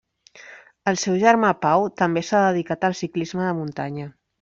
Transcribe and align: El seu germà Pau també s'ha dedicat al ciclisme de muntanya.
El 0.93 0.97
seu 1.01 1.19
germà 1.25 1.53
Pau 1.67 1.87
també 2.05 2.27
s'ha 2.31 2.43
dedicat 2.49 2.89
al 2.91 3.01
ciclisme 3.05 3.51
de 3.51 3.57
muntanya. 3.65 4.15